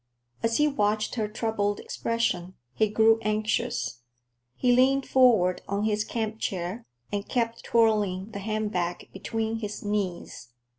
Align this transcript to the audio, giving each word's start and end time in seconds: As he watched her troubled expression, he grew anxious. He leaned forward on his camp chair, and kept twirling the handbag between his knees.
As 0.41 0.57
he 0.57 0.67
watched 0.67 1.13
her 1.13 1.27
troubled 1.27 1.79
expression, 1.79 2.55
he 2.73 2.87
grew 2.89 3.19
anxious. 3.21 3.99
He 4.55 4.71
leaned 4.75 5.07
forward 5.07 5.61
on 5.67 5.83
his 5.83 6.03
camp 6.03 6.39
chair, 6.39 6.87
and 7.11 7.29
kept 7.29 7.63
twirling 7.65 8.31
the 8.31 8.39
handbag 8.39 9.09
between 9.13 9.57
his 9.59 9.83
knees. 9.83 10.53